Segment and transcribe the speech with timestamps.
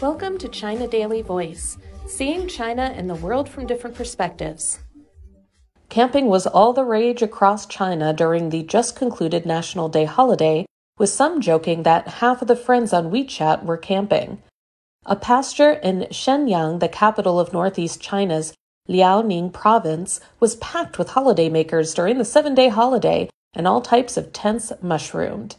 [0.00, 4.78] Welcome to China Daily Voice, seeing China and the world from different perspectives.
[5.90, 10.64] Camping was all the rage across China during the just concluded National Day holiday,
[10.96, 14.42] with some joking that half of the friends on WeChat were camping.
[15.04, 18.54] A pasture in Shenyang, the capital of northeast China's
[18.88, 24.32] Liaoning province, was packed with holidaymakers during the seven day holiday, and all types of
[24.32, 25.56] tents mushroomed.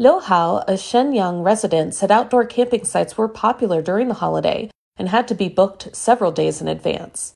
[0.00, 5.08] Liu Hao, a Shenyang resident, said outdoor camping sites were popular during the holiday and
[5.08, 7.32] had to be booked several days in advance.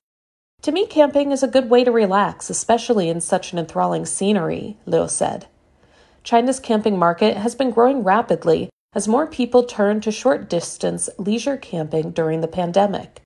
[0.62, 4.76] To me, camping is a good way to relax, especially in such an enthralling scenery,
[4.86, 5.46] Liu said.
[6.22, 11.56] China's camping market has been growing rapidly as more people turn to short distance leisure
[11.56, 13.22] camping during the pandemic.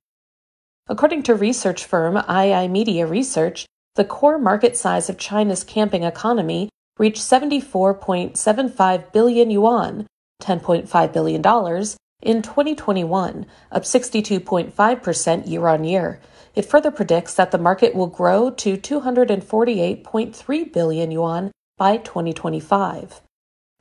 [0.89, 3.66] According to research firm iiMedia Research,
[3.97, 10.06] the core market size of China's camping economy reached 74.75 billion yuan,
[10.42, 11.42] $10.5 billion,
[12.22, 16.20] in 2021, up 62.5% year on year.
[16.55, 23.20] It further predicts that the market will grow to 248.3 billion yuan by 2025.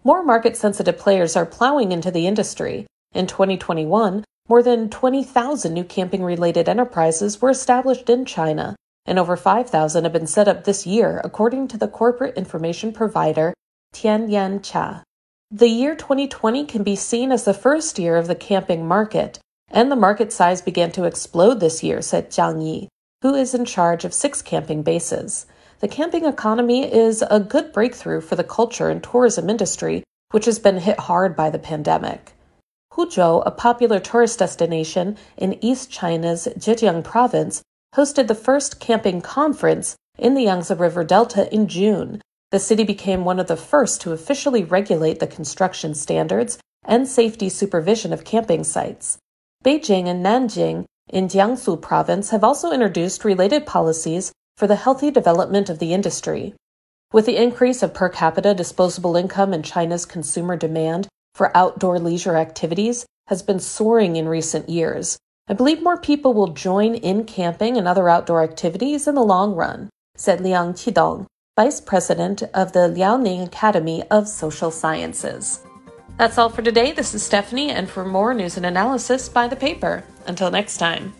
[0.03, 2.85] More market sensitive players are plowing into the industry.
[3.13, 8.75] In 2021, more than 20,000 new camping related enterprises were established in China,
[9.05, 13.53] and over 5,000 have been set up this year, according to the corporate information provider
[13.93, 15.03] Tianyancha.
[15.51, 19.39] The year 2020 can be seen as the first year of the camping market,
[19.69, 22.89] and the market size began to explode this year, said Jiang Yi,
[23.21, 25.45] who is in charge of six camping bases.
[25.79, 30.59] The camping economy is a good breakthrough for the culture and tourism industry, which has
[30.59, 32.33] been hit hard by the pandemic.
[32.93, 37.61] Huzhou, a popular tourist destination in East China's Zhejiang province,
[37.95, 42.21] hosted the first camping conference in the Yangtze River Delta in June.
[42.51, 47.47] The city became one of the first to officially regulate the construction standards and safety
[47.47, 49.17] supervision of camping sites.
[49.63, 55.69] Beijing and Nanjing in Jiangsu province have also introduced related policies for the healthy development
[55.69, 56.53] of the industry.
[57.13, 62.35] With the increase of per capita disposable income and China's consumer demand for outdoor leisure
[62.35, 65.17] activities has been soaring in recent years,
[65.47, 69.53] I believe more people will join in camping and other outdoor activities in the long
[69.53, 75.59] run, said Liang Qidong, Vice President of the Liaoning Academy of Social Sciences.
[76.17, 76.93] That's all for today.
[76.93, 80.03] This is Stephanie, and for more news and analysis, buy the paper.
[80.25, 81.13] Until next time.